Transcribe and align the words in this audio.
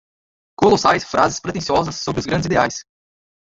colossais 0.55 1.03
frases 1.03 1.39
pretensiosas 1.39 1.97
sobre 1.97 2.21
os 2.21 2.25
grandes 2.25 2.47
ideais 2.47 2.83